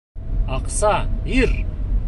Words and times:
Аҡса, 0.55 0.95
ир! 1.43 1.57